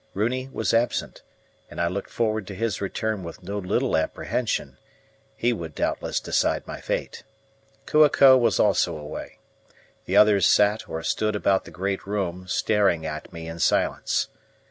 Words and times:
Runi 0.15 0.49
was 0.51 0.73
absent, 0.73 1.21
and 1.69 1.79
I 1.79 1.85
looked 1.85 2.09
forward 2.09 2.47
to 2.47 2.55
his 2.55 2.81
return 2.81 3.21
with 3.23 3.43
no 3.43 3.59
little 3.59 3.95
apprehension; 3.95 4.79
he 5.35 5.53
would 5.53 5.75
doubtless 5.75 6.19
decide 6.19 6.65
my 6.65 6.81
fate. 6.81 7.23
Kua 7.85 8.09
ko 8.09 8.35
was 8.35 8.59
also 8.59 8.97
away. 8.97 9.37
The 10.05 10.17
others 10.17 10.47
sat 10.47 10.89
or 10.89 11.03
stood 11.03 11.35
about 11.35 11.65
the 11.65 11.69
great 11.69 12.07
room, 12.07 12.47
staring 12.47 13.05
at 13.05 13.31
me 13.31 13.47
in 13.47 13.59
silence. 13.59 14.29